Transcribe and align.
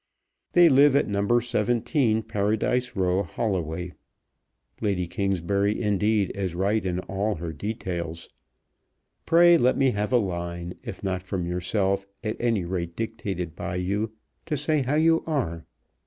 They 0.53 0.67
live 0.67 0.95
at 0.95 1.07
No. 1.07 1.39
17, 1.39 2.23
Paradise 2.23 2.95
Row, 2.95 3.21
Holloway. 3.21 3.93
Lady 4.81 5.05
Kingsbury, 5.05 5.79
indeed, 5.79 6.31
is 6.33 6.55
right 6.55 6.83
in 6.83 7.01
all 7.01 7.35
her 7.35 7.53
details. 7.53 8.27
Pray 9.27 9.59
let 9.59 9.77
me 9.77 9.91
have 9.91 10.11
a 10.11 10.17
line, 10.17 10.73
if 10.81 11.03
not 11.03 11.21
from 11.21 11.45
yourself, 11.45 12.07
at 12.23 12.35
any 12.39 12.65
rate 12.65 12.95
dictated 12.95 13.55
by 13.55 13.75
you, 13.75 14.11
to 14.47 14.57
say 14.57 14.81
how 14.81 14.95
you 14.95 15.23
are. 15.27 15.67